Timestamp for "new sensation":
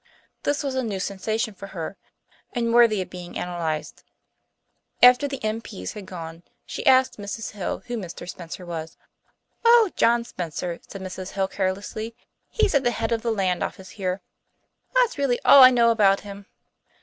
0.81-1.53